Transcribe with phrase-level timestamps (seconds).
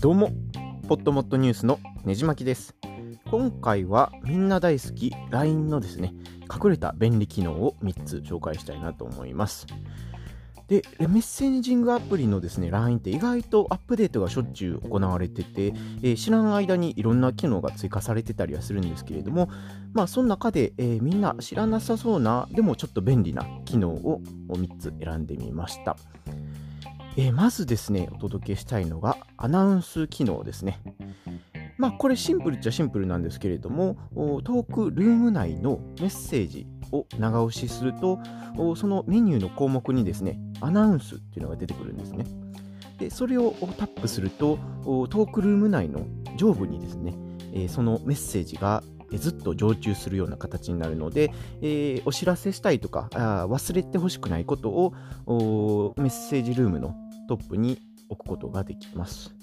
[0.00, 0.32] どうも、
[0.88, 2.74] ポットモットニュースのねじまきです。
[3.30, 6.12] 今回はみんな大好き LINE のですね、
[6.52, 9.68] 隠れた便利機能を3つ紹介したいなと思います。
[10.68, 15.66] で、メッセージングアプリのですね、LINE って意外とアップデートがしょっちゅう行われてて、
[16.02, 19.50] えー、知らん間にいろんな機能が追加されてたりはするんですけれども、
[19.92, 25.96] まあ、その中で、えー、みんな知らなさそうな、でもちょっと便利な機能を3つ選んでみました。
[27.16, 30.80] えー、まずですね、お届けしたいのがアナウンス機能ですね。
[31.76, 38.20] まあ、これシンプルっちゃシンプルなんですけれども、トークルーム内のメッセージを長押しすると、
[38.76, 42.24] そのメニューの項目にですね、アナウンスっていうのが出てくるんですね。
[42.98, 47.14] で、それをタップすると、トークルーム内の上部にですね、
[47.54, 48.82] えそのメッセージが
[49.18, 56.94] ずっと常駐するような形になるので、えー、お知らせしたいとか忘れてほしくないことをメッセージルームの
[57.28, 59.34] トップに置くことができます。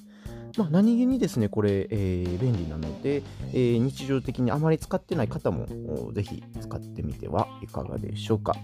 [0.57, 3.21] まあ、何気にですね、これ、えー、便利なので、
[3.53, 5.67] えー、日常的にあまり使ってない方も
[6.13, 8.55] ぜひ使ってみてはいかがでしょうか。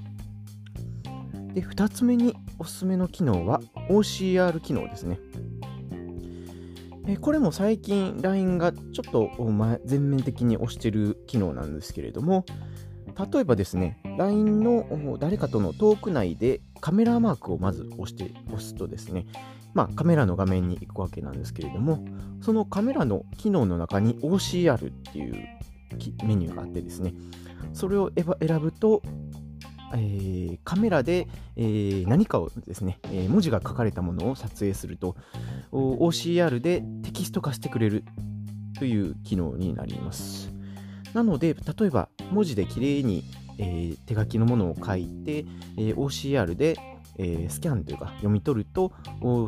[1.56, 5.20] で、2つ目におすすめの機能は OCR 機能ですね。
[7.08, 9.32] えこれも最近 LINE がちょっと
[9.86, 12.46] 全面的に押してる機能なんですけれども、
[13.32, 19.26] 例えばですね、LINE の誰かとのトーク内でカメラマークをまず押して押すとですね、
[19.74, 22.04] まあ、カメラの画面に行くわけなんですけれども、
[22.42, 25.34] そのカメラの機能の中に OCR っていう
[26.26, 27.14] メニューがあってですね、
[27.74, 29.02] それを選ぶと、
[29.94, 35.16] えー、カメラで、えー、何かをですね、えー、文字が書かれたものを撮影すると
[35.72, 38.04] OCR でテキスト化してくれる
[38.78, 40.52] という機能になります。
[41.14, 43.24] なので、例えば文字できれいに、
[43.58, 45.46] えー、手書きのものを書いて、
[45.78, 46.76] えー、OCR で、
[47.18, 48.92] えー、スキャンというか読み取ると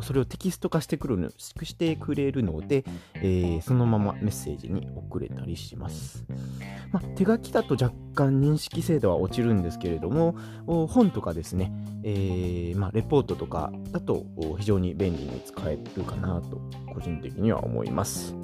[0.02, 6.24] それをテキスト化してくるしてくれるので、えー、そのままメッセージに送れたりします、
[6.92, 10.36] まあ、手書きだと若干認識精度は落ちるんですけれども
[10.66, 11.72] 本とかですね、
[12.04, 14.24] えーまあ、レポートとかだと
[14.58, 16.60] 非常に便利に使えるかなと
[16.92, 18.34] 個人的には思います。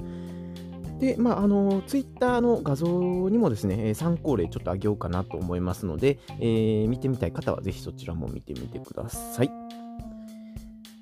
[1.05, 9.51] で、まあ、あの、ツイッターの画像にもですね、参考例ちょっとあげようかなと思いますので、えー、見てみたい方はぜひそちらも見てみてください。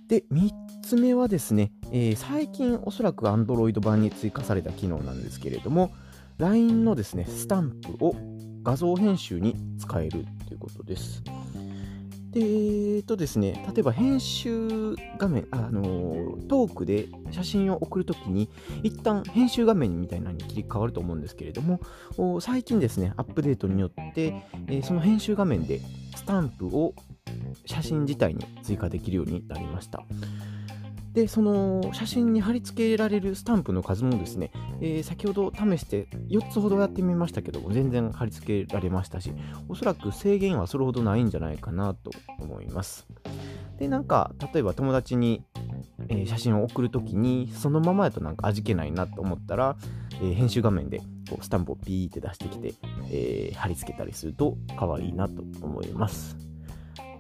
[0.08, 0.50] で、3
[0.82, 5.92] つ目はですね、えー、最近おそらく Android 版に追加された機能なんですけれども、
[6.38, 8.16] LINE のですね、スタンプを
[8.64, 11.22] 画像編集に使えるということです。
[12.32, 18.48] で、えーとですね、例えば編集画面、あのトークで写真を送るときに、
[18.82, 21.80] 一旦編集画面みたいなのに切り替わると思うんですけれども、
[22.40, 24.34] 最近ですね、アップデートによって、
[24.66, 25.80] えー、その編集画面で
[26.16, 26.94] スタンプを
[27.66, 30.02] 写真自体に追加できるようになりました。
[31.12, 34.50] で、その写真に貼り付けられるスタンプの数もですね、
[34.80, 39.32] えー、先ほど試して4つほどやってみましたけど全然貼り付けられましたし、
[39.68, 43.06] おそらく制限はそれほどないんじゃないかなと思います。
[43.78, 45.44] で、なんか、例えば友達に、
[46.08, 49.76] えー、写真を送るときに、そのままやとなんか味気ないなと思ったら、
[50.14, 52.74] えー、編集画面でこうスタンプをピーって出してきて、
[53.10, 56.36] えー、貼り付けたりすると可愛いなと思います。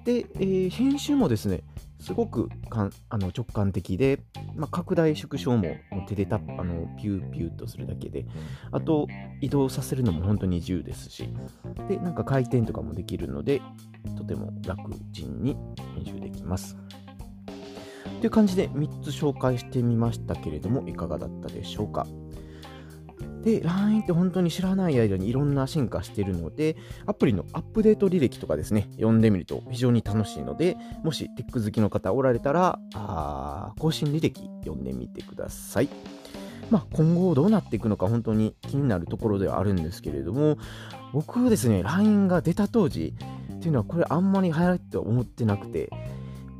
[0.04, 1.62] で、えー、編集もですね、
[2.02, 4.20] すごくかんあの直感的で、
[4.56, 5.76] まあ、拡大縮小も
[6.08, 8.26] 手でタップあのピューピューとするだけで、
[8.72, 9.06] あと
[9.40, 11.28] 移動させるのも本当に自由ですし、
[11.88, 13.62] で、なんか回転とかもできるので、
[14.18, 15.56] とても楽ちんに
[15.94, 16.76] 編集できます。
[18.20, 22.06] という感じで3つ紹介してみましたけれども、いかがだったでしょうか？
[23.42, 26.76] で、LINE って本当に知らない間にいろんな進化しているので、
[27.06, 35.88] アプリのアップデート履歴とかですね、読んでみると非常に楽しいので、もしテック好きの方おられたら、あ更新履歴読んでみてください。
[36.70, 40.56] まあ、今後どうなっていくのか本当に気になるところではあるんですけれども、
[41.12, 43.14] 僕ですね、LINE が出た当時
[43.52, 45.90] っていうのはこれあんまり流行って思ってなくて、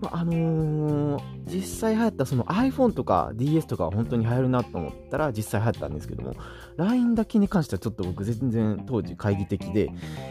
[0.03, 6.35] まあ、あのー、実際流行ったその iPhone とか DS とかは本当に流行るなと思ったら実際流行ったんですけども
[6.77, 9.91] LINE だけに関してはちょっと僕全然当時懐疑的で、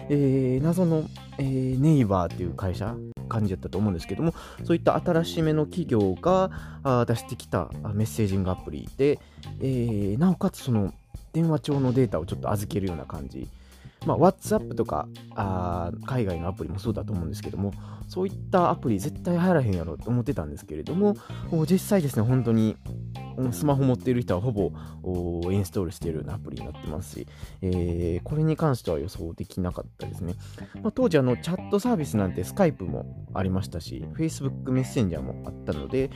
[0.10, 1.06] えー、謎の、
[1.38, 2.96] えー、ネイバーっていう会社
[3.30, 4.34] 感じだったと思うんですけども
[4.66, 6.52] そういった新しめの企業が
[7.08, 9.20] 出してきたメッセージングアプリで、
[9.62, 10.94] え、なおかつその
[11.32, 13.48] 電話帳のデータをちょっと預けるような感じ
[14.06, 17.74] まあ、WhatsApp とかあ海外のアプリもそうだと思うんですけども、
[18.08, 21.16] そういったアプリ絶対入らへんやろと思ってたんですけれども、
[21.70, 22.76] 実際ですね、本当に
[23.52, 24.72] スマホ持っている人はほぼ
[25.52, 27.28] インストールしているようなアプリになってますし、
[27.62, 30.36] えー、これに関しては予想できなかったですね。
[30.82, 36.10] まあ、当時あのチャットサービスなんてスカイプもありましたし、Facebook メッセンジャーもあったので、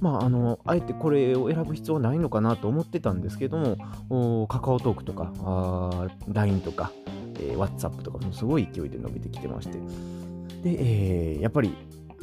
[0.00, 3.58] まあ、あの、あえてこれを選ぶ必要はないのかなと思ってたんですけど
[4.08, 6.90] も、カカオトークとか、LINE とか、
[7.38, 9.78] えー、WhatsApp とかもすごい勢いで伸びてきてまして、
[10.62, 10.76] で、
[11.34, 11.74] えー、やっぱり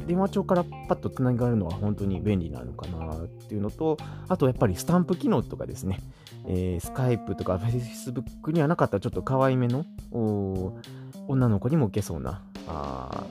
[0.07, 6.00] 電話帳からパッとつながるのは本当に便利なのかなっていうのと、あとやっぱりスタンプ機能とかですね、
[6.48, 9.86] えー、スカイプとか Facebook にはなかったちょっと可愛めの
[11.27, 13.25] 女の子にも受けそうなあ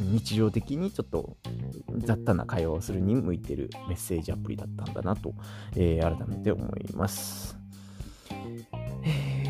[0.00, 1.36] 日常的にちょっと
[1.98, 5.34] 雑多な会話をするに向いてるメッセージアプリだったんだなと、
[5.74, 7.56] えー、改めて思います。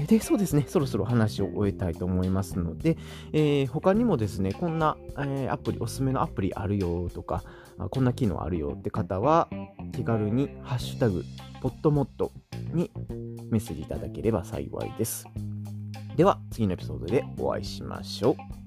[0.06, 2.96] で、そうですね、そろそろ話を終えたいと思いますので、
[3.32, 7.42] えー、他にもですね、こんな、えー、アプリ、おすすめのアプリあるよとか、
[7.90, 9.48] こんな機能あるよって方は、
[9.92, 11.24] 気軽にハッシュタグ、
[11.60, 12.32] ポットモット
[12.72, 12.90] に
[13.50, 15.26] メッセージいただければ幸いです。
[16.16, 18.32] では、次のエピソードでお会いしましょ
[18.62, 18.65] う。